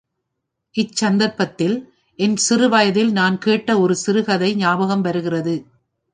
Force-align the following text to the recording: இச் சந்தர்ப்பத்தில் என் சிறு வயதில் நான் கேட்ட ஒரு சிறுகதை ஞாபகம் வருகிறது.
இச் 0.75 0.95
சந்தர்ப்பத்தில் 0.95 1.75
என் 2.19 2.35
சிறு 2.37 2.69
வயதில் 2.69 3.11
நான் 3.11 3.37
கேட்ட 3.37 3.79
ஒரு 3.79 3.95
சிறுகதை 3.95 4.55
ஞாபகம் 4.55 5.01
வருகிறது. 5.01 5.55